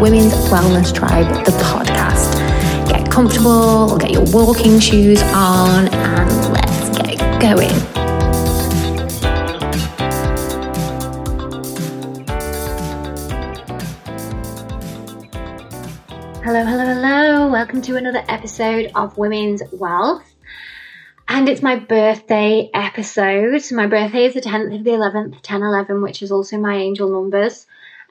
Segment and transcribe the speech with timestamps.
[0.00, 2.38] Women's Wellness Tribe, the podcast.
[2.88, 7.68] Get comfortable, get your walking shoes on, and let's get going.
[16.44, 17.48] Hello, hello, hello.
[17.48, 20.32] Welcome to another episode of Women's Wellth.
[21.26, 23.60] And it's my birthday episode.
[23.72, 27.10] My birthday is the 10th of the 11th, 10 11, which is also my angel
[27.10, 27.66] numbers.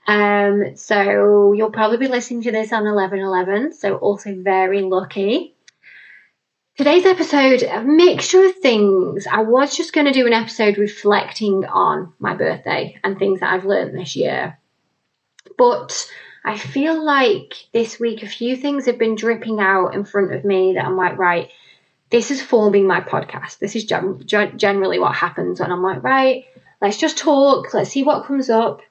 [0.08, 5.54] Um, so you'll probably be listening to this on 11 11, so also very lucky.
[6.78, 9.28] Today's episode, a mixture of things.
[9.28, 13.52] I was just going to do an episode reflecting on my birthday and things that
[13.52, 14.58] I've learned this year.
[15.58, 16.08] But
[16.46, 20.46] I feel like this week a few things have been dripping out in front of
[20.46, 21.50] me that I'm like, right,
[22.12, 23.60] this is forming my podcast.
[23.60, 26.46] This is gen- generally what happens when I'm like, right,
[26.82, 28.82] let's just talk, let's see what comes up.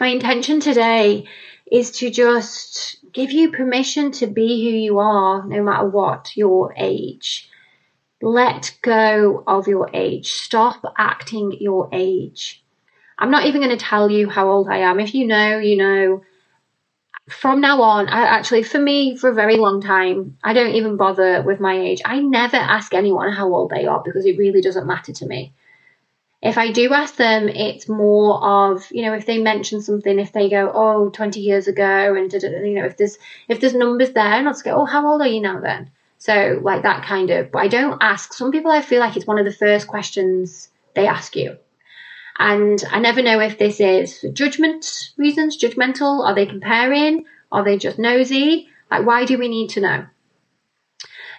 [0.00, 1.24] My intention today
[1.70, 6.72] is to just give you permission to be who you are, no matter what your
[6.76, 7.48] age.
[8.22, 10.28] Let go of your age.
[10.28, 12.64] Stop acting your age.
[13.18, 15.00] I'm not even going to tell you how old I am.
[15.00, 16.22] If you know, you know
[17.28, 20.96] from now on, I actually, for me, for a very long time, I don't even
[20.96, 22.00] bother with my age.
[22.04, 25.52] I never ask anyone how old they are because it really doesn't matter to me.
[26.40, 30.32] If I do ask them, it's more of, you know, if they mention something, if
[30.32, 34.24] they go, oh, 20 years ago, and, you know, if there's, if there's numbers there,
[34.24, 35.90] and I'll just go, oh, how old are you now then?
[36.18, 38.32] So, like that kind of, but I don't ask.
[38.32, 41.56] Some people, I feel like it's one of the first questions they ask you.
[42.38, 46.24] And I never know if this is for judgment reasons, judgmental.
[46.24, 47.24] Are they comparing?
[47.50, 48.68] Are they just nosy?
[48.90, 50.06] Like, why do we need to know?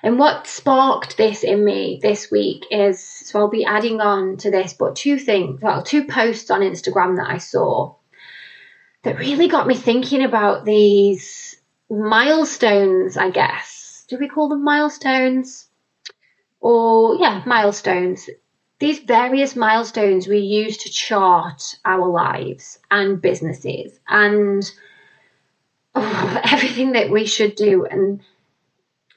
[0.02, 4.52] And what sparked this in me this week is so I'll be adding on to
[4.52, 7.96] this, but two things, well, two posts on Instagram that I saw
[9.04, 11.58] that really got me thinking about these
[11.90, 14.06] milestones, I guess.
[14.08, 15.68] Do we call them milestones?
[16.62, 18.30] Or, yeah, milestones
[18.80, 24.70] these various milestones we use to chart our lives and businesses and
[25.96, 28.22] oh, everything that we should do and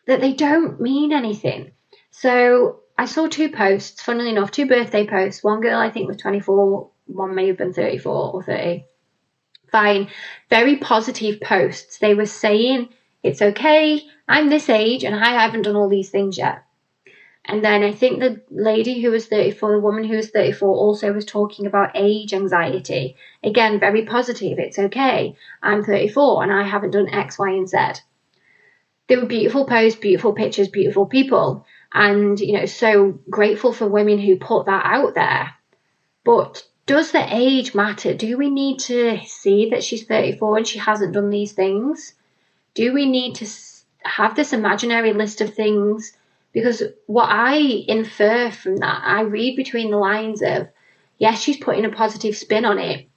[0.07, 1.73] that they don't mean anything.
[2.11, 5.43] So I saw two posts, funnily enough, two birthday posts.
[5.43, 8.85] One girl I think was 24, one may have been 34 or 30.
[9.71, 10.09] Fine.
[10.51, 11.99] Very positive posts.
[11.99, 12.91] They were saying,
[13.23, 16.65] it's okay, I'm this age and I haven't done all these things yet.
[17.45, 21.13] And then I think the lady who was 34, the woman who was 34, also
[21.13, 23.17] was talking about age anxiety.
[23.43, 24.59] Again, very positive.
[24.59, 25.35] It's okay.
[25.63, 27.79] I'm 34 and I haven't done X, Y, and Z.
[29.09, 31.67] They were beautiful posts, beautiful pictures, beautiful people.
[31.93, 35.55] And, you know, so grateful for women who put that out there.
[36.25, 38.15] But does the age matter?
[38.15, 42.15] Do we need to see that she's 34 and she hasn't done these things?
[42.75, 43.47] Do we need to
[44.05, 46.17] have this imaginary list of things
[46.53, 47.57] because what I
[47.89, 50.69] infer from that, I read between the lines of,
[51.19, 53.09] yes, she's putting a positive spin on it,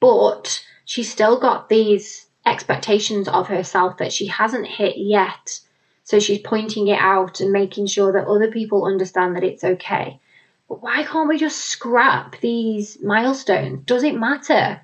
[0.00, 5.60] but she's still got these expectations of herself that she hasn't hit yet.
[6.04, 10.20] So she's pointing it out and making sure that other people understand that it's okay.
[10.68, 13.84] But why can't we just scrap these milestones?
[13.86, 14.80] Does it matter?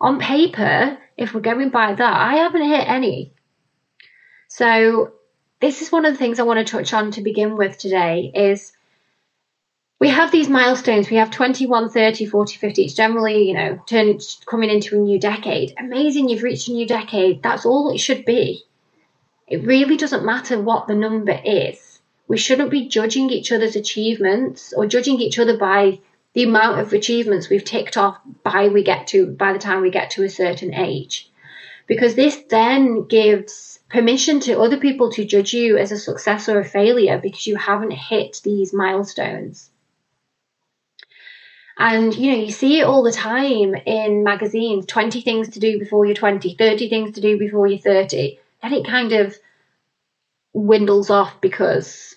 [0.00, 3.32] On paper, if we're going by that, I haven't hit any.
[4.48, 5.12] So
[5.60, 8.30] this is one of the things I want to touch on to begin with today
[8.34, 8.72] is
[10.00, 11.10] we have these milestones.
[11.10, 12.84] We have 21, 30, 40, 50.
[12.84, 15.74] It's generally, you know, turn, coming into a new decade.
[15.76, 17.42] Amazing, you've reached a new decade.
[17.42, 18.64] That's all it should be.
[19.48, 22.00] It really doesn't matter what the number is.
[22.28, 25.98] We shouldn't be judging each other's achievements or judging each other by
[26.34, 29.90] the amount of achievements we've ticked off by we get to by the time we
[29.90, 31.28] get to a certain age.
[31.88, 36.60] Because this then gives permission to other people to judge you as a success or
[36.60, 39.70] a failure because you haven't hit these milestones.
[41.78, 45.78] And you know, you see it all the time in magazines 20 things to do
[45.78, 48.38] before you're 20, 30 things to do before you're 30.
[48.62, 49.36] Then it kind of
[50.52, 52.16] dwindles off because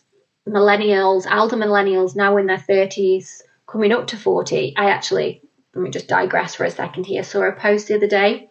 [0.49, 4.73] millennials, elder millennials, now in their 30s, coming up to 40.
[4.75, 5.41] I actually,
[5.75, 8.50] let me just digress for a second here, saw a post the other day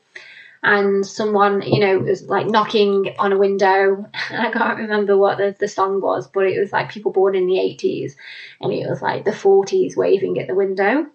[0.63, 4.07] and someone, you know, was like knocking on a window.
[4.31, 7.47] I can't remember what the, the song was, but it was like people born in
[7.47, 8.15] the 80s
[8.61, 11.07] and it was like the 40s waving at the window.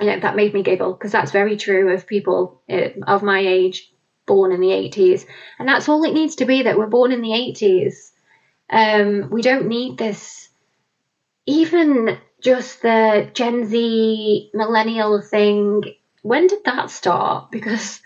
[0.00, 3.38] You know, that made me giggle because that's very true of people uh, of my
[3.38, 3.92] age
[4.26, 5.24] born in the 80s.
[5.58, 8.10] And that's all it needs to be that we're born in the 80s.
[8.70, 10.48] Um, we don't need this,
[11.46, 15.82] even just the Gen Z millennial thing
[16.22, 17.50] when did that start?
[17.52, 18.00] Because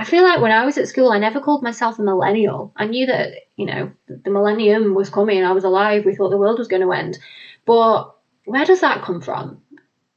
[0.00, 2.72] I feel like when I was at school, I never called myself a millennial.
[2.74, 6.38] I knew that, you know, the millennium was coming, I was alive, we thought the
[6.38, 7.18] world was going to end.
[7.66, 8.16] But
[8.46, 9.60] where does that come from?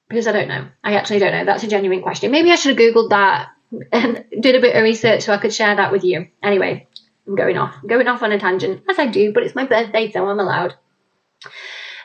[0.07, 0.69] Because I don't know.
[0.85, 1.43] I actually don't know.
[1.43, 2.31] That's a genuine question.
[2.31, 3.49] Maybe I should have Googled that
[3.91, 6.29] and did a bit of research so I could share that with you.
[6.41, 6.87] Anyway,
[7.27, 7.75] I'm going off.
[7.81, 10.39] I'm going off on a tangent, as I do, but it's my birthday, so I'm
[10.39, 10.75] allowed.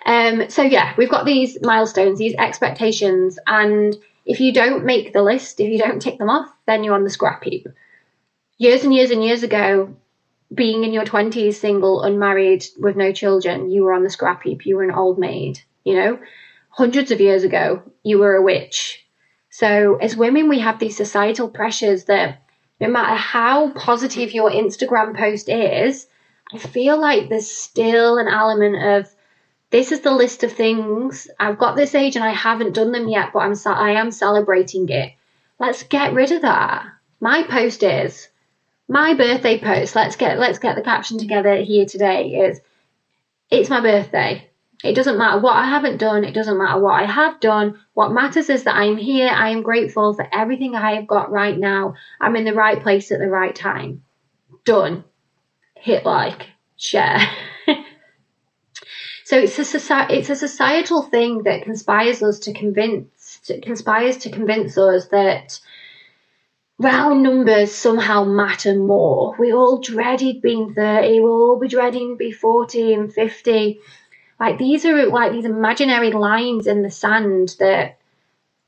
[0.05, 3.95] Um, so yeah, we've got these milestones, these expectations, and
[4.29, 7.03] if you don't make the list, if you don't tick them off, then you're on
[7.03, 7.67] the scrap heap.
[8.59, 9.97] Years and years and years ago,
[10.55, 14.67] being in your 20s, single, unmarried, with no children, you were on the scrap heap.
[14.67, 16.19] You were an old maid, you know?
[16.69, 19.03] Hundreds of years ago, you were a witch.
[19.49, 22.43] So, as women, we have these societal pressures that
[22.81, 26.07] no matter how positive your Instagram post is,
[26.53, 29.15] I feel like there's still an element of
[29.71, 31.29] this is the list of things.
[31.39, 34.89] I've got this age and I haven't done them yet, but I'm I am celebrating
[34.89, 35.13] it.
[35.59, 36.87] Let's get rid of that.
[37.21, 38.29] My post is
[38.89, 39.95] my birthday post.
[39.95, 42.29] Let's get let's get the caption together here today.
[42.29, 42.61] Is
[43.51, 44.49] it's my birthday.
[44.85, 46.25] It doesn't matter what I haven't done.
[46.25, 47.81] It doesn't matter what I have done.
[47.95, 49.29] What matters is that I'm here.
[49.29, 51.95] I am grateful for everything I have got right now.
[52.21, 54.05] I'm in the right place at the right time.
[54.65, 55.03] Done.
[55.75, 57.19] Hit like, share.
[59.29, 64.79] So it's a it's a societal thing that conspires us to convince conspires to convince
[64.79, 65.61] us that
[66.79, 69.37] round numbers somehow matter more.
[69.39, 73.81] We all dreaded being 30, we'll all be dreading be 40 and 50.
[74.41, 77.99] Like these are like these imaginary lines in the sand that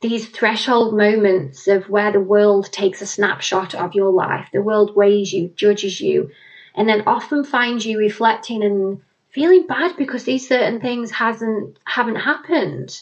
[0.02, 4.94] these threshold moments of where the world takes a snapshot of your life, the world
[4.94, 6.32] weighs you, judges you,
[6.74, 9.00] and then often finds you reflecting and
[9.32, 13.00] feeling bad because these certain things hasn't haven't happened.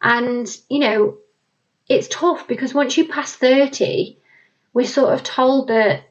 [0.00, 1.18] And, you know,
[1.88, 4.18] it's tough because once you pass 30,
[4.72, 6.02] we're sort of told that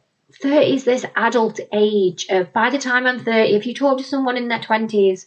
[0.41, 4.03] 30 is this adult age of by the time I'm 30, if you talk to
[4.03, 5.25] someone in their 20s,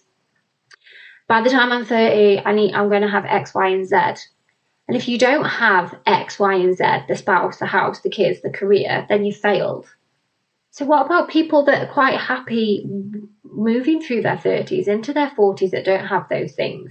[1.28, 3.96] by the time I'm 30, I need I'm going to have X, Y, and Z.
[4.88, 8.40] And if you don't have X, Y, and Z, the spouse, the house, the kids,
[8.40, 9.86] the career, then you failed.
[10.70, 12.88] So what about people that are quite happy
[13.52, 16.90] moving through their 30s into their 40s that don't have those things,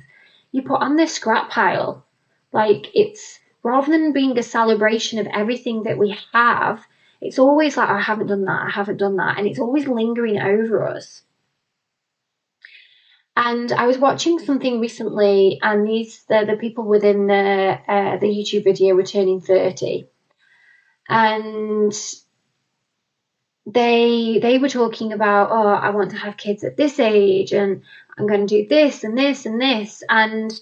[0.51, 2.05] you put on this scrap pile.
[2.51, 6.85] Like it's rather than being a celebration of everything that we have,
[7.21, 9.37] it's always like, I haven't done that, I haven't done that.
[9.37, 11.23] And it's always lingering over us.
[13.35, 18.25] And I was watching something recently, and these the, the people within the uh, the
[18.25, 20.07] YouTube video were turning thirty,
[21.07, 21.93] and
[23.67, 27.81] they they were talking about oh I want to have kids at this age and
[28.17, 30.03] I'm going to do this and this and this.
[30.09, 30.57] And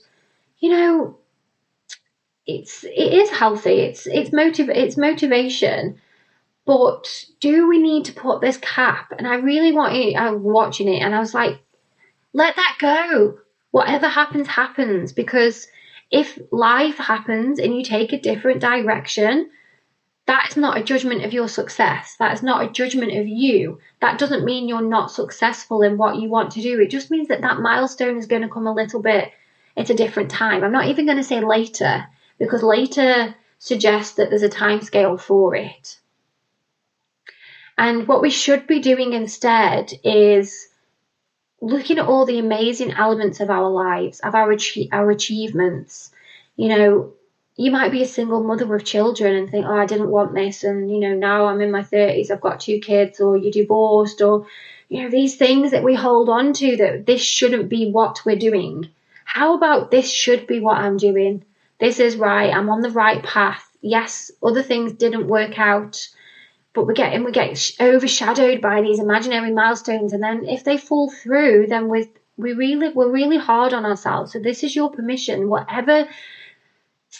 [0.57, 1.17] you know
[2.47, 3.81] it's it is healthy.
[3.81, 6.01] It's it's motiv it's motivation.
[6.65, 9.13] But do we need to put this cap?
[9.15, 11.59] And I really want I'm watching it and I was like
[12.33, 13.37] let that go.
[13.69, 15.13] Whatever happens happens.
[15.13, 15.67] Because
[16.09, 19.51] if life happens and you take a different direction
[20.27, 22.15] that is not a judgment of your success.
[22.17, 23.79] That is not a judgment of you.
[24.01, 26.79] That doesn't mean you're not successful in what you want to do.
[26.79, 29.31] It just means that that milestone is going to come a little bit
[29.77, 30.63] at a different time.
[30.63, 32.07] I'm not even going to say later
[32.39, 35.99] because later suggests that there's a time scale for it.
[37.77, 40.69] And what we should be doing instead is
[41.61, 44.55] looking at all the amazing elements of our lives, of our
[44.91, 46.11] our achievements.
[46.55, 47.13] You know,
[47.57, 50.63] you might be a single mother with children and think, oh, I didn't want this.
[50.63, 54.21] And, you know, now I'm in my 30s, I've got two kids, or you're divorced,
[54.21, 54.47] or,
[54.89, 58.35] you know, these things that we hold on to that this shouldn't be what we're
[58.35, 58.89] doing.
[59.23, 61.45] How about this should be what I'm doing?
[61.79, 62.53] This is right.
[62.53, 63.65] I'm on the right path.
[63.81, 66.07] Yes, other things didn't work out,
[66.73, 70.13] but we get and we get overshadowed by these imaginary milestones.
[70.13, 74.33] And then if they fall through, then we we really we're really hard on ourselves.
[74.33, 76.07] So this is your permission, whatever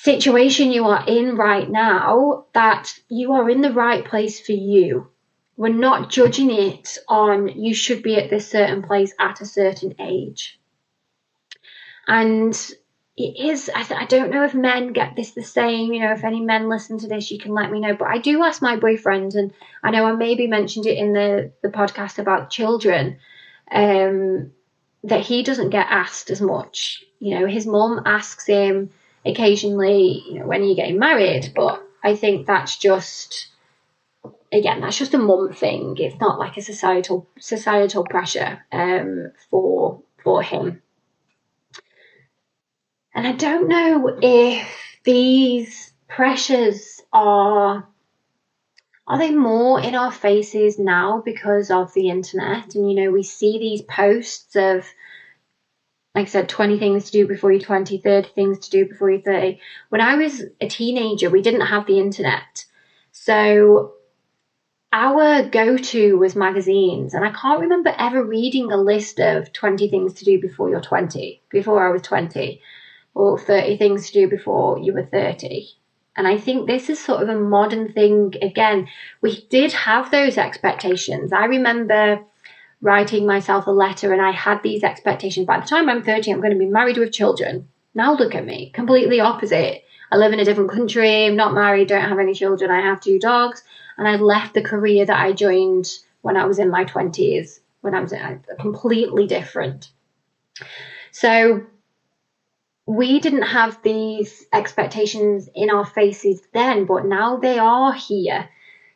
[0.03, 5.07] situation you are in right now that you are in the right place for you.
[5.57, 9.95] We're not judging it on you should be at this certain place at a certain
[9.99, 10.59] age.
[12.07, 12.53] And
[13.17, 15.93] it is, I, th- I don't know if men get this the same.
[15.93, 17.95] You know, if any men listen to this, you can let me know.
[17.95, 21.51] But I do ask my boyfriend, and I know I maybe mentioned it in the,
[21.63, 23.17] the podcast about children,
[23.71, 24.51] um,
[25.03, 27.03] that he doesn't get asked as much.
[27.19, 28.91] You know, his mum asks him,
[29.25, 31.51] occasionally, you know, when are you getting married?
[31.55, 33.47] But I think that's just
[34.51, 35.95] again, that's just a mum thing.
[35.97, 40.81] It's not like a societal societal pressure um, for for him.
[43.13, 44.67] And I don't know if
[45.03, 47.87] these pressures are
[49.07, 53.23] are they more in our faces now because of the internet and you know we
[53.23, 54.85] see these posts of
[56.15, 59.11] like I said, 20 things to do before you're 20, 30 things to do before
[59.11, 59.59] you're 30.
[59.89, 62.65] When I was a teenager, we didn't have the internet.
[63.11, 63.95] So
[64.93, 67.13] our go to was magazines.
[67.13, 70.79] And I can't remember ever reading a list of 20 things to do before you're
[70.79, 72.61] 20, before I was 20,
[73.13, 75.67] or 30 things to do before you were 30.
[76.15, 78.35] And I think this is sort of a modern thing.
[78.41, 78.87] Again,
[79.19, 81.33] we did have those expectations.
[81.33, 82.21] I remember
[82.85, 85.47] writing myself a letter and I had these expectations.
[85.47, 87.67] By the time I'm 30, I'm going to be married with children.
[87.95, 89.83] Now look at me, completely opposite.
[90.11, 93.01] I live in a different country, I'm not married, don't have any children, I have
[93.01, 93.63] two dogs,
[93.97, 95.87] and I left the career that I joined
[96.21, 99.89] when I was in my 20s, when I was uh, completely different.
[101.11, 101.65] So
[102.85, 108.47] we didn't have these expectations in our faces then, but now they are here.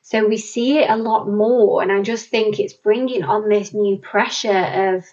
[0.01, 1.81] So we see it a lot more.
[1.81, 5.05] And I just think it's bringing on this new pressure of,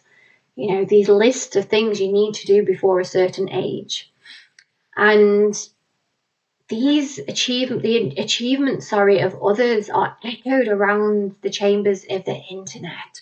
[0.55, 4.11] you know, these lists of things you need to do before a certain age.
[4.97, 5.55] And
[6.69, 13.21] these achievement the achievements sorry of others are echoed around the chambers of the internet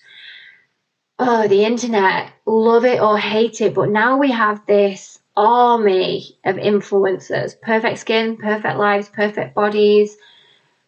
[1.19, 6.57] oh the internet love it or hate it but now we have this army of
[6.57, 10.17] influencers perfect skin perfect lives perfect bodies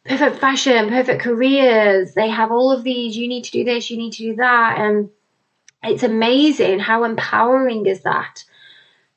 [0.08, 2.14] perfect fashion, perfect careers.
[2.14, 3.16] They have all of these.
[3.16, 4.78] You need to do this, you need to do that.
[4.78, 5.10] And
[5.82, 8.44] it's amazing how empowering is that.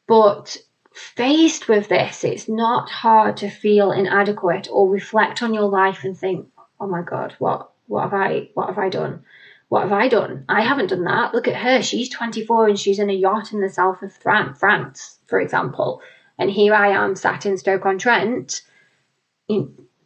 [0.08, 0.58] But
[0.92, 6.18] faced with this, it's not hard to feel inadequate or reflect on your life and
[6.18, 6.48] think,
[6.80, 9.24] oh my God, what, what have I, what have I done?
[9.70, 10.46] What have I done?
[10.50, 11.34] I haven't done that.
[11.34, 11.84] Look at her.
[11.84, 16.02] She's 24 and she's in a yacht in the south of France, for example.
[16.40, 18.62] And here I am sat in Stoke on Trent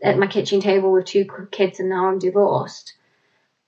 [0.03, 2.93] at my kitchen table with two kids and now I'm divorced.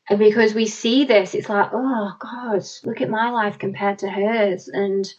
[0.09, 4.09] And because we see this, it's like, oh God, look at my life compared to
[4.09, 4.67] hers.
[4.67, 5.11] And,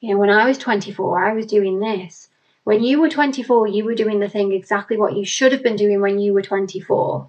[0.00, 2.28] you know, when I was 24, I was doing this.
[2.62, 5.76] When you were 24, you were doing the thing exactly what you should have been
[5.76, 7.28] doing when you were 24.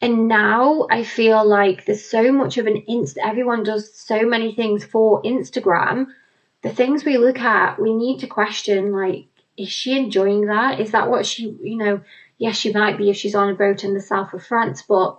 [0.00, 3.18] And now I feel like there's so much of an inst.
[3.18, 6.06] Everyone does so many things for Instagram.
[6.62, 10.80] The things we look at, we need to question like, is she enjoying that?
[10.80, 12.00] Is that what she, you know,
[12.38, 15.18] yes, she might be if she's on a boat in the south of France, but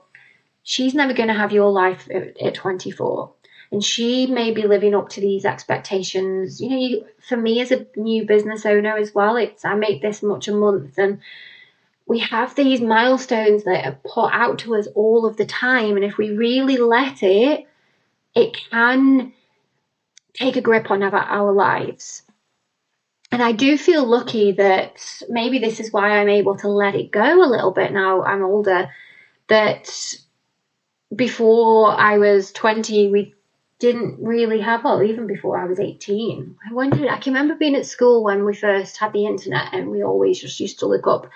[0.64, 3.32] she's never going to have your life at, at 24.
[3.72, 6.62] And she may be living up to these expectations.
[6.62, 10.02] You know, you, for me as a new business owner as well, it's I make
[10.02, 11.20] this much a month and
[12.06, 15.96] we have these milestones that are put out to us all of the time.
[15.96, 17.66] And if we really let it,
[18.36, 19.34] it can
[20.34, 22.24] take a grip on our, our lives.
[23.34, 27.10] And I do feel lucky that maybe this is why I'm able to let it
[27.10, 28.92] go a little bit now I'm older.
[29.48, 29.90] That
[31.16, 33.34] before I was 20, we
[33.80, 36.58] didn't really have, well, even before I was 18.
[36.70, 39.90] I wondered, I can remember being at school when we first had the internet and
[39.90, 41.28] we always just used to look up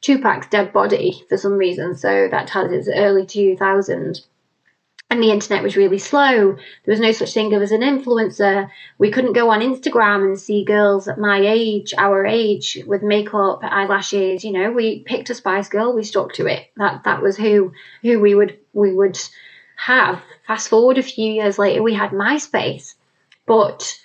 [0.00, 1.94] Tupac's dead body for some reason.
[1.94, 4.20] So that tells us early 2000
[5.08, 6.54] and the internet was really slow.
[6.54, 8.68] There was no such thing as an influencer.
[8.98, 13.60] We couldn't go on Instagram and see girls at my age, our age, with makeup,
[13.62, 14.44] eyelashes.
[14.44, 16.66] You know, we picked a Spice Girl, we stuck to it.
[16.76, 17.72] That that was who
[18.02, 19.18] who we would we would
[19.76, 20.20] have.
[20.46, 22.94] Fast forward a few years later, we had MySpace,
[23.46, 23.96] but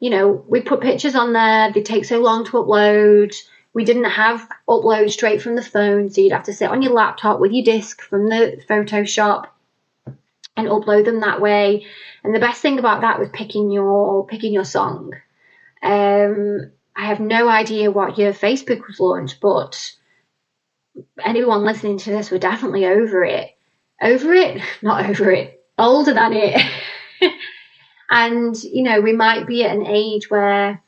[0.00, 1.72] you know, we put pictures on there.
[1.72, 3.34] They take so long to upload.
[3.74, 6.92] We didn't have upload straight from the phone, so you'd have to sit on your
[6.92, 9.48] laptop with your disc from the Photoshop
[10.58, 11.86] and upload them that way.
[12.24, 15.12] And the best thing about that was picking your picking your song.
[15.82, 19.92] Um, I have no idea what year Facebook was launched, but
[21.24, 23.56] anyone listening to this were definitely over it.
[24.02, 24.60] Over it?
[24.82, 25.64] Not over it.
[25.78, 26.60] Older than it.
[28.10, 30.82] and, you know, we might be at an age where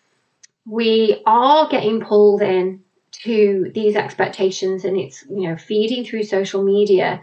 [0.67, 2.83] we are getting pulled in
[3.23, 7.23] to these expectations and it's, you know, feeding through social media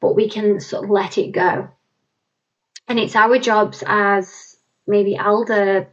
[0.00, 1.68] but we can sort of let it go.
[2.86, 5.88] And it's our jobs as maybe elder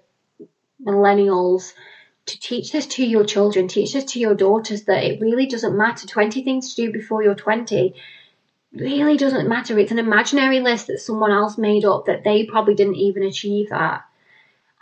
[0.81, 1.73] millennials
[2.27, 5.77] to teach this to your children, teach this to your daughters that it really doesn't
[5.77, 6.07] matter.
[6.07, 7.93] 20 things to do before you're 20
[8.73, 9.77] really doesn't matter.
[9.77, 13.69] It's an imaginary list that someone else made up that they probably didn't even achieve
[13.69, 14.03] that.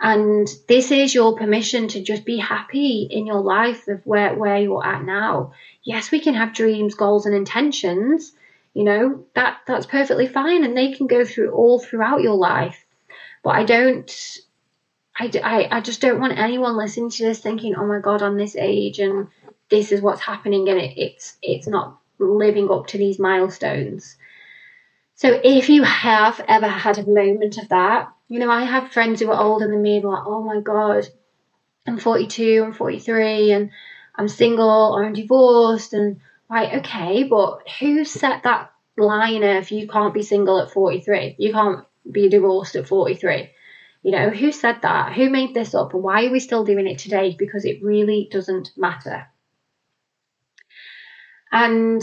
[0.00, 4.58] And this is your permission to just be happy in your life of where, where
[4.58, 5.52] you're at now.
[5.82, 8.32] Yes, we can have dreams, goals, and intentions,
[8.74, 12.84] you know that that's perfectly fine and they can go through all throughout your life
[13.42, 14.40] but i don't
[15.16, 18.36] I, I, I just don't want anyone listening to this thinking, oh my God, i'm
[18.36, 19.28] this age and
[19.70, 24.16] this is what's happening and it, it's, it's not living up to these milestones.
[25.14, 29.20] So if you have ever had a moment of that, you know, I have friends
[29.20, 31.08] who are older than me, like, oh my God,
[31.86, 33.70] I'm 42, I'm 43, and
[34.16, 35.92] I'm single or I'm divorced.
[35.92, 36.20] And,
[36.54, 41.34] right, okay, but who set that line of you can't be single at 43?
[41.38, 43.50] You can't be divorced at 43?
[44.02, 45.14] You know, who said that?
[45.14, 45.94] Who made this up?
[45.94, 47.34] And why are we still doing it today?
[47.36, 49.26] Because it really doesn't matter.
[51.50, 52.02] And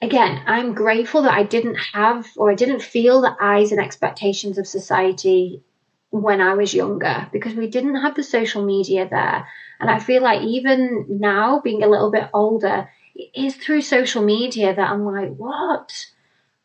[0.00, 4.56] again, I'm grateful that I didn't have or I didn't feel the eyes and expectations
[4.56, 5.62] of society
[6.10, 9.46] when I was younger because we didn't have the social media there.
[9.80, 14.22] And I feel like even now, being a little bit older, it is through social
[14.22, 15.92] media that I'm like, what?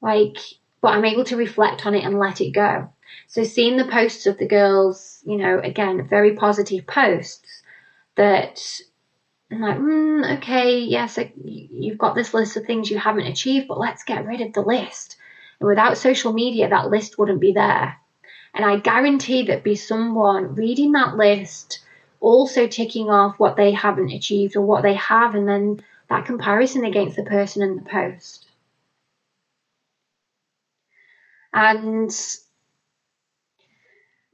[0.02, 0.38] Like,
[0.82, 2.90] but I'm able to reflect on it and let it go.
[3.28, 7.64] So seeing the posts of the girls, you know, again, very positive posts
[8.16, 8.62] that
[9.52, 13.80] I'm like, mm, okay, yes, you've got this list of things you haven't achieved, but
[13.80, 15.18] let's get rid of the list.
[15.60, 17.98] And without social media, that list wouldn't be there.
[18.54, 21.80] And I guarantee that be someone reading that list,
[22.20, 25.82] also ticking off what they haven't achieved or what they have, and then
[26.12, 28.46] that comparison against the person in the post.
[31.54, 32.12] And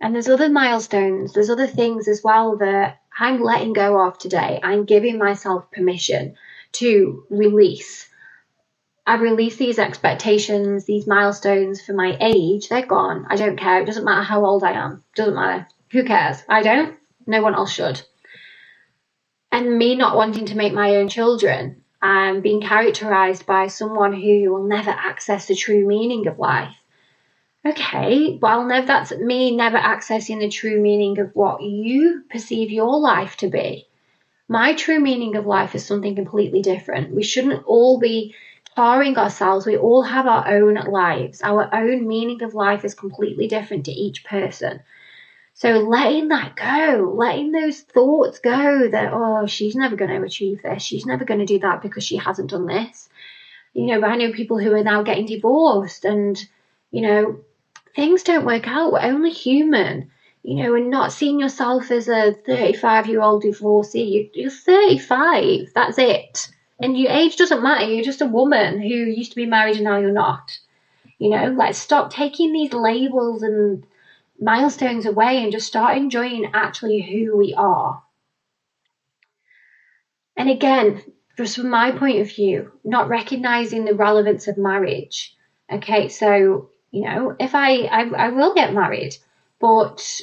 [0.02, 4.60] and there's other milestones, there's other things as well that I'm letting go of today.
[4.62, 6.36] I'm giving myself permission
[6.74, 8.08] to release.
[9.06, 12.70] I release these expectations, these milestones for my age.
[12.70, 13.26] They're gone.
[13.30, 13.82] I don't care.
[13.82, 15.04] It doesn't matter how old I am.
[15.14, 15.68] It doesn't matter.
[15.92, 16.38] Who cares?
[16.50, 16.98] I don't.
[17.26, 18.02] No one else should.
[19.58, 24.52] And me not wanting to make my own children and being characterized by someone who
[24.52, 26.76] will never access the true meaning of life
[27.70, 33.38] okay, well, that's me never accessing the true meaning of what you perceive your life
[33.38, 33.88] to be.
[34.48, 37.14] My true meaning of life is something completely different.
[37.14, 38.36] We shouldn't all be
[38.76, 39.66] tarring ourselves.
[39.66, 41.42] We all have our own lives.
[41.42, 44.82] Our own meaning of life is completely different to each person.
[45.58, 50.62] So letting that go, letting those thoughts go that, oh, she's never going to achieve
[50.62, 50.84] this.
[50.84, 53.10] She's never going to do that because she hasn't done this.
[53.74, 56.38] You know, I know people who are now getting divorced and,
[56.92, 57.40] you know,
[57.96, 58.92] things don't work out.
[58.92, 60.12] We're only human,
[60.44, 64.30] you know, and not seeing yourself as a 35 year old divorcee.
[64.36, 66.50] You're 35, that's it.
[66.80, 67.86] And your age doesn't matter.
[67.86, 70.56] You're just a woman who used to be married and now you're not.
[71.18, 73.88] You know, let's stop taking these labels and
[74.40, 78.04] milestones away and just start enjoying actually who we are.
[80.36, 81.02] And again,
[81.38, 85.36] just from my point of view, not recognizing the relevance of marriage.
[85.72, 89.16] Okay, so you know, if I, I, I will get married,
[89.60, 90.22] but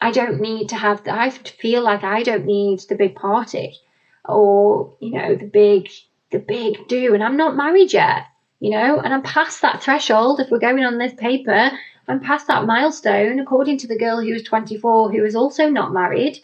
[0.00, 3.76] I don't need to have, I feel like I don't need the big party
[4.24, 5.88] or, you know, the big,
[6.30, 7.14] the big do.
[7.14, 8.24] And I'm not married yet,
[8.60, 10.40] you know, and I'm past that threshold.
[10.40, 11.70] If we're going on this paper,
[12.08, 15.92] I'm past that milestone, according to the girl who was 24, who was also not
[15.92, 16.38] married.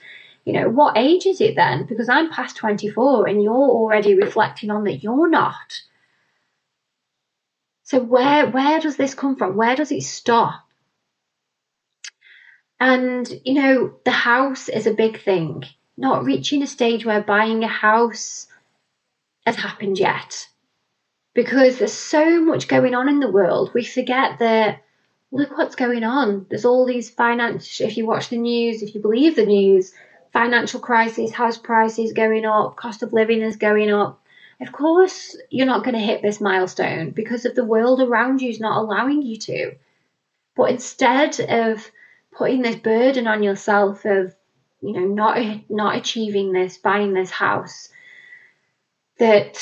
[0.44, 1.87] You know, what age is it then?
[1.87, 5.83] Because I'm past 24 and you're already reflecting on that you're not.
[7.85, 9.57] So where where does this come from?
[9.57, 10.64] Where does it stop?
[12.79, 15.64] And you know, the house is a big thing.
[15.96, 18.46] Not reaching a stage where buying a house
[19.44, 20.49] has happened yet.
[21.35, 24.83] Because there's so much going on in the world, we forget that
[25.31, 26.47] look what's going on.
[26.51, 29.93] There's all these finance if you watch the news, if you believe the news,
[30.33, 34.21] financial crisis, house prices going up, cost of living is going up
[34.61, 38.51] of course you're not going to hit this milestone because of the world around you
[38.51, 39.75] is not allowing you to.
[40.55, 41.90] But instead of
[42.33, 44.35] putting this burden on yourself of,
[44.83, 45.38] you know, not
[45.71, 47.88] not achieving this, buying this house,
[49.19, 49.57] that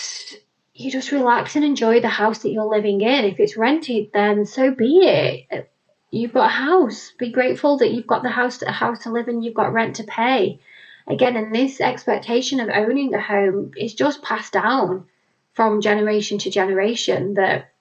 [0.79, 3.25] you just relax and enjoy the house that you're living in.
[3.25, 5.71] If it's rented, then so be it.
[6.13, 7.13] You've got a house.
[7.19, 9.43] Be grateful that you've got the house, a house to live in.
[9.43, 10.61] You've got rent to pay
[11.09, 15.07] again, and this expectation of owning a home is just passed down
[15.53, 17.73] from generation to generation that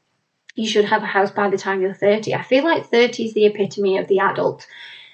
[0.55, 2.33] you should have a house by the time you're 30.
[2.33, 4.65] I feel like 30 is the epitome of the adult.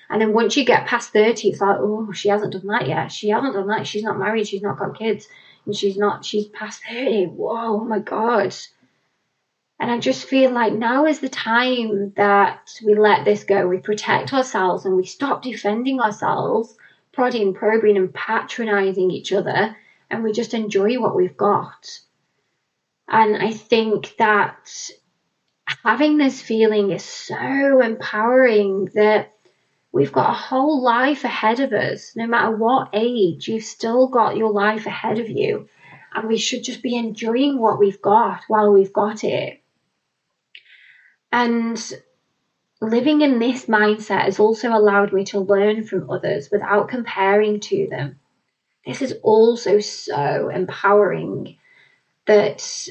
[0.10, 3.12] And then once you get past 30, it's like, oh, she hasn't done that yet.
[3.12, 3.86] She hasn't done that.
[3.86, 4.48] She's not married.
[4.48, 5.28] She's not got kids.
[5.66, 7.26] And she's not, she's past 30.
[7.26, 8.56] Whoa, oh my God.
[9.80, 13.68] And I just feel like now is the time that we let this go.
[13.68, 16.76] We protect ourselves and we stop defending ourselves
[17.14, 19.78] prodding, probing, and patronizing each other,
[20.10, 22.00] and we just enjoy what we've got.
[23.08, 24.90] And I think that
[25.84, 29.33] having this feeling is so empowering that
[29.94, 32.16] We've got a whole life ahead of us.
[32.16, 35.70] No matter what age, you've still got your life ahead of you.
[36.16, 39.62] And we should just be enjoying what we've got while we've got it.
[41.32, 41.94] And
[42.82, 47.88] living in this mindset has also allowed me to learn from others without comparing to
[47.88, 48.20] them.
[48.88, 51.58] This is also so empowering
[52.26, 52.88] that,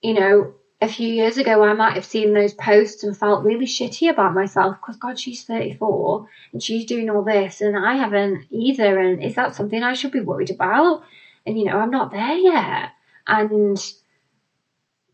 [0.00, 3.66] you know, a few years ago, I might have seen those posts and felt really
[3.66, 8.46] shitty about myself because, God, she's 34 and she's doing all this and I haven't
[8.50, 8.98] either.
[8.98, 11.02] And is that something I should be worried about?
[11.46, 12.90] And, you know, I'm not there yet.
[13.26, 13.78] And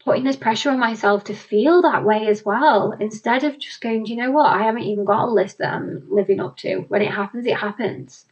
[0.05, 4.07] putting this pressure on myself to feel that way as well, instead of just going,
[4.07, 4.51] you know what?
[4.51, 6.81] I haven't even got a list that I'm living up to.
[6.89, 8.25] When it happens, it happens.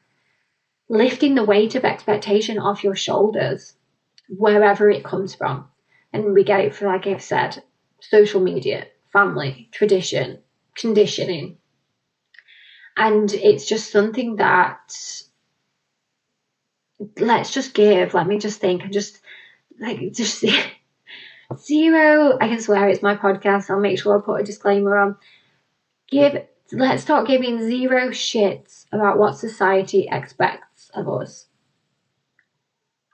[0.89, 3.75] Lifting the weight of expectation off your shoulders,
[4.29, 5.70] wherever it comes from
[6.13, 7.63] and we get it from, like I've said,
[8.01, 10.39] social media, family, tradition,
[10.75, 11.59] conditioning.
[12.97, 14.93] And it's just something that
[17.19, 18.15] let's just give.
[18.15, 19.21] Let me just think and just
[19.79, 20.45] like just
[21.57, 22.39] zero.
[22.41, 23.71] I can swear it's my podcast.
[23.71, 25.17] I'll make sure I put a disclaimer on.
[26.09, 31.47] Give let's start giving zero shits about what society expects of us.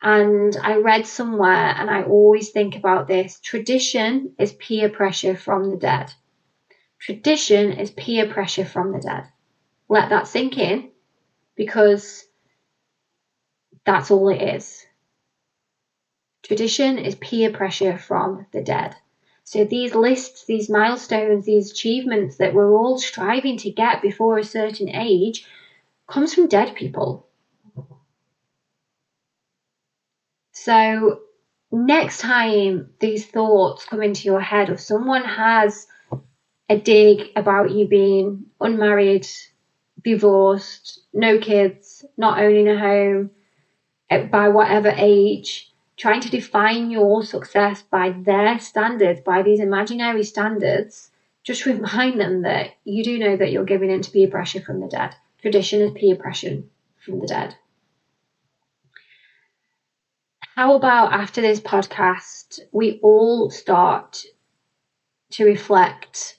[0.02, 5.70] And I read somewhere, and I always think about this tradition is peer pressure from
[5.70, 6.12] the dead.
[6.98, 9.24] Tradition is peer pressure from the dead.
[9.88, 10.90] Let that sink in
[11.56, 12.24] because
[13.85, 14.87] that's all it is.
[16.42, 18.94] Tradition is peer pressure from the dead.
[19.44, 24.44] So these lists, these milestones, these achievements that we're all striving to get before a
[24.44, 25.46] certain age
[26.09, 27.25] comes from dead people.
[30.66, 31.20] So
[31.70, 35.87] next time these thoughts come into your head, or someone has
[36.68, 39.29] a dig about you being unmarried,
[40.02, 43.31] divorced, no kids, not owning a home,
[44.11, 50.24] eh, by whatever age, trying to define your success by their standards, by these imaginary
[50.24, 51.12] standards,
[51.44, 54.81] just remind them that you do know that you're giving in to peer pressure from
[54.81, 55.14] the dead.
[55.40, 56.64] Tradition is peer pressure
[56.98, 57.55] from the dead.
[60.56, 64.24] How about after this podcast, we all start
[65.32, 66.38] to reflect,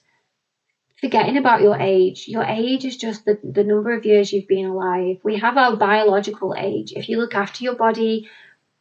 [1.00, 2.26] forgetting about your age.
[2.26, 5.18] Your age is just the, the number of years you've been alive.
[5.22, 6.92] We have our biological age.
[6.96, 8.28] If you look after your body,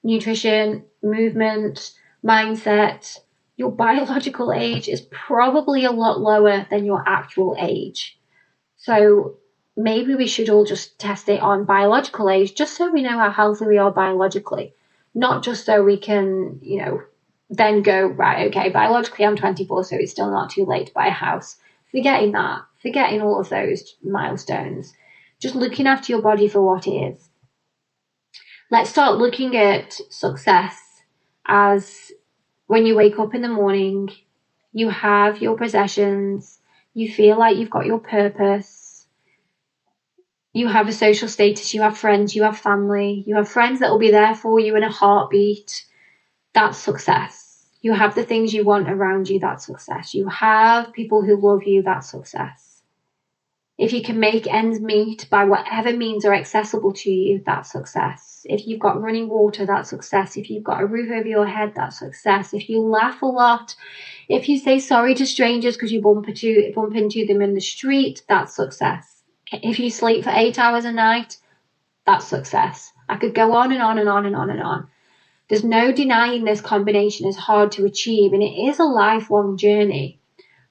[0.04, 1.94] nutrition, movement,
[2.26, 3.20] mindset,
[3.58, 8.18] your biological age is probably a lot lower than your actual age.
[8.78, 9.36] So
[9.76, 13.30] maybe we should all just test it on biological age just so we know how
[13.30, 14.74] healthy we are biologically
[15.14, 17.02] not just so we can, you know,
[17.50, 21.08] then go, right, okay, biologically I'm 24, so it's still not too late to buy
[21.08, 21.58] a house.
[21.92, 24.94] Forgetting that, forgetting all of those milestones,
[25.40, 27.30] just looking after your body for what it is.
[28.70, 30.78] Let's start looking at success
[31.46, 32.12] as
[32.68, 34.10] when you wake up in the morning,
[34.74, 36.60] you have your possessions,
[36.94, 38.87] you feel like you've got your purpose,
[40.58, 43.92] you have a social status, you have friends, you have family, you have friends that
[43.92, 45.86] will be there for you in a heartbeat.
[46.54, 47.66] That's success.
[47.82, 50.14] You have the things you want around you, that's success.
[50.14, 52.82] You have people who love you, that's success.
[53.78, 58.42] If you can make ends meet by whatever means are accessible to you, that's success.
[58.46, 60.36] If you've got running water, that's success.
[60.36, 62.56] If you've got a roof over your head, that's success.
[62.56, 63.76] If you laugh a lot,
[64.28, 67.62] if you say sorry to strangers because you bump into, bump into them in the
[67.62, 69.17] street, that's success
[69.52, 71.38] if you sleep for eight hours a night,
[72.06, 72.92] that's success.
[73.10, 74.88] I could go on and on and on and on and on.
[75.48, 80.20] There's no denying this combination is hard to achieve and it is a lifelong journey.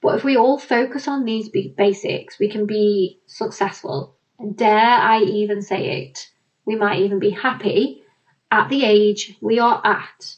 [0.01, 4.15] But if we all focus on these basics, we can be successful.
[4.37, 6.29] And dare I even say it,
[6.65, 8.03] we might even be happy
[8.51, 10.35] at the age we are at.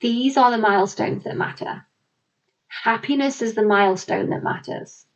[0.00, 1.86] These are the milestones that matter.
[2.68, 5.06] Happiness is the milestone that matters.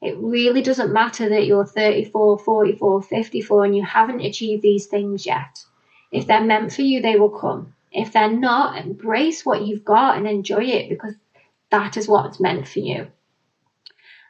[0.00, 5.26] It really doesn't matter that you're 34, 44, 54 and you haven't achieved these things
[5.26, 5.64] yet.
[6.12, 7.74] If they're meant for you, they will come.
[7.90, 11.14] If they're not, embrace what you've got and enjoy it because
[11.70, 13.08] that is what's meant for you.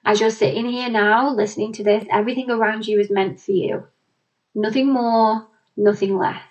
[0.05, 3.87] As you're sitting here now listening to this, everything around you is meant for you.
[4.55, 6.43] Nothing more, nothing less.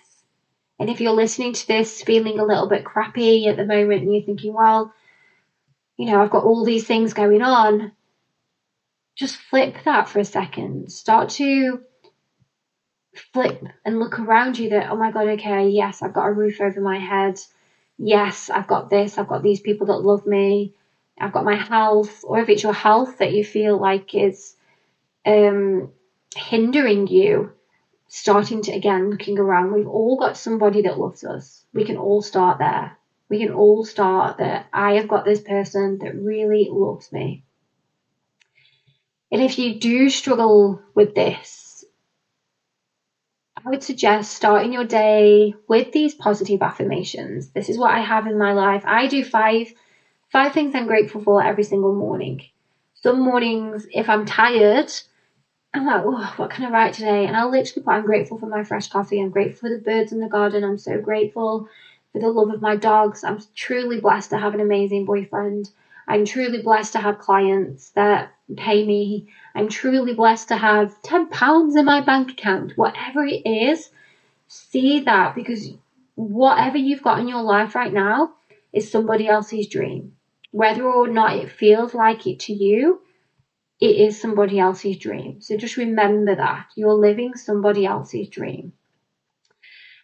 [0.78, 4.14] And if you're listening to this feeling a little bit crappy at the moment and
[4.14, 4.94] you're thinking, well,
[5.96, 7.92] you know, I've got all these things going on,
[9.18, 10.92] just flip that for a second.
[10.92, 11.80] Start to
[13.32, 16.60] flip and look around you that, oh my God, okay, yes, I've got a roof
[16.60, 17.40] over my head.
[17.98, 19.18] Yes, I've got this.
[19.18, 20.72] I've got these people that love me.
[21.20, 22.22] I've got my health.
[22.22, 24.54] Or if it's your health that you feel like is
[25.26, 25.90] um,
[26.36, 27.50] hindering you
[28.06, 29.72] starting to again looking around.
[29.72, 31.64] We've all got somebody that loves us.
[31.74, 32.96] We can all start there.
[33.28, 37.42] We can all start that I have got this person that really loves me.
[39.30, 41.84] And if you do struggle with this,
[43.64, 47.50] I would suggest starting your day with these positive affirmations.
[47.50, 48.84] This is what I have in my life.
[48.86, 49.72] I do five
[50.30, 52.42] five things I'm grateful for every single morning.
[52.94, 54.92] Some mornings, if I'm tired,
[55.74, 57.26] I'm like, oh, what can I write today?
[57.26, 59.20] And I'll literally put, I'm grateful for my fresh coffee.
[59.20, 60.64] I'm grateful for the birds in the garden.
[60.64, 61.68] I'm so grateful
[62.12, 63.24] for the love of my dogs.
[63.24, 65.70] I'm truly blessed to have an amazing boyfriend.
[66.06, 69.28] I'm truly blessed to have clients that pay me.
[69.54, 72.72] I'm truly blessed to have £10 in my bank account.
[72.76, 73.90] Whatever it is,
[74.46, 75.70] see that because
[76.14, 78.34] whatever you've got in your life right now
[78.72, 80.14] is somebody else's dream.
[80.50, 83.00] Whether or not it feels like it to you,
[83.80, 85.40] it is somebody else's dream.
[85.40, 88.72] So just remember that you're living somebody else's dream.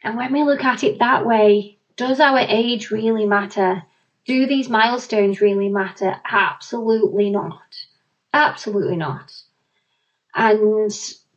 [0.03, 3.83] And when we look at it that way, does our age really matter?
[4.27, 6.17] Do these milestones really matter?
[6.31, 7.64] Absolutely not.
[8.35, 9.33] Absolutely not.
[10.35, 10.91] And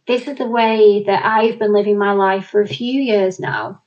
[0.08, 3.84] this is the way that I've been living my life for a few years now.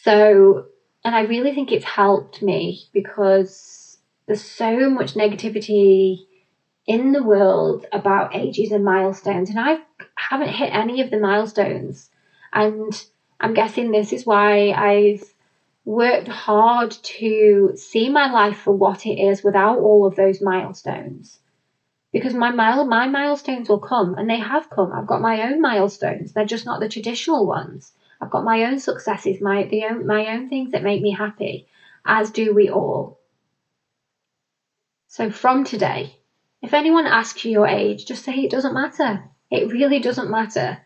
[0.00, 0.64] So,
[1.04, 6.20] and I really think it's helped me because there's so much negativity
[6.86, 9.80] in the world about ages and milestones, and I
[10.16, 12.08] haven't hit any of the milestones.
[12.50, 13.04] And
[13.40, 15.22] I'm guessing this is why I've
[15.84, 21.38] worked hard to see my life for what it is without all of those milestones.
[22.12, 24.92] Because my mile my milestones will come and they have come.
[24.92, 26.32] I've got my own milestones.
[26.32, 27.92] They're just not the traditional ones.
[28.20, 31.66] I've got my own successes, my the own, my own things that make me happy,
[32.04, 33.18] as do we all.
[35.08, 36.16] So from today,
[36.62, 39.24] if anyone asks you your age, just say it doesn't matter.
[39.50, 40.78] It really doesn't matter.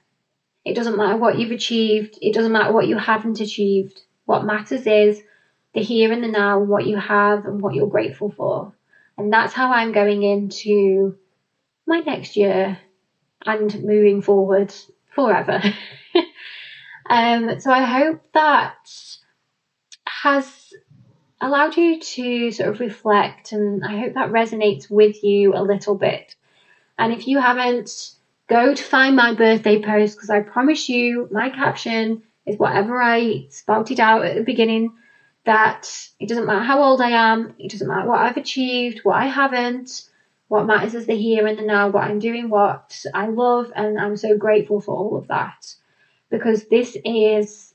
[0.65, 2.19] It doesn't matter what you've achieved.
[2.21, 4.03] It doesn't matter what you haven't achieved.
[4.25, 5.23] What matters is
[5.75, 8.73] the here and the now, what you have and what you're grateful for.
[9.19, 11.17] And that's how I'm going into
[11.87, 12.79] my next year
[13.45, 14.75] and moving forward
[15.15, 15.63] forever.
[17.11, 18.77] um, so I hope that
[20.07, 20.73] has
[21.41, 25.95] allowed you to sort of reflect, and I hope that resonates with you a little
[25.95, 26.35] bit.
[26.99, 28.13] And if you haven't,
[28.49, 33.47] go to find my birthday post because I promise you my caption is whatever I
[33.51, 34.93] spouted out at the beginning
[35.47, 35.89] that
[36.21, 39.27] it doesn't matter how old I am, it doesn't matter what I've achieved, what I
[39.27, 40.09] haven't,
[40.49, 43.99] what matters is the here and the now, what I'm doing, what I love, and
[43.99, 45.75] I'm so grateful for all of that
[46.31, 47.75] because this is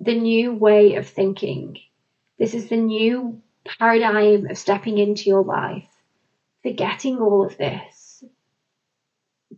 [0.00, 1.78] the new way of thinking.
[2.38, 3.42] This is the new
[3.78, 5.88] paradigm of stepping into your life,
[6.62, 8.22] forgetting all of this,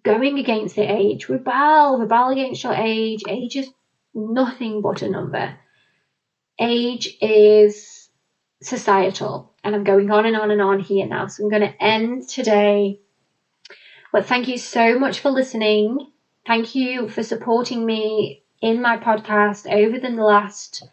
[0.03, 1.29] going against the age.
[1.29, 3.23] Rebel, rebel against your age.
[3.29, 3.69] Age is
[4.15, 5.59] nothing but a number.
[6.61, 8.09] Age is
[8.63, 9.53] societal.
[9.65, 11.27] And I'm going on and on and on here now.
[11.27, 13.01] So I'm going to end today.
[14.13, 16.13] But thank you so much for listening.
[16.47, 20.85] Thank you for supporting me in my podcast over the last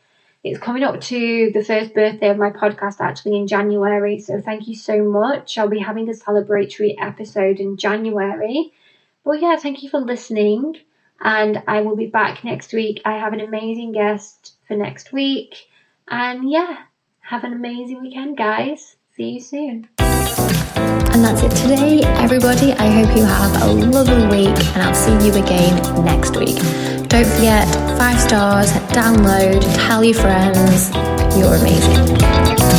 [0.43, 4.19] it's coming up to the first birthday of my podcast actually in January.
[4.19, 5.58] So thank you so much.
[5.58, 8.71] I'll be having a celebratory episode in January.
[9.25, 10.77] But yeah, thank you for listening.
[11.19, 13.01] And I will be back next week.
[13.03, 15.67] I have an amazing guest for next week.
[16.10, 16.77] And yeah,
[17.21, 18.95] have an amazing weekend, guys.
[19.15, 19.89] See you soon.
[19.99, 22.73] And that's it today, everybody.
[22.73, 26.58] I hope you have a lovely week, and I'll see you again next week.
[27.10, 30.91] Don't forget, five stars, download, tell your friends.
[31.36, 32.76] You're amazing.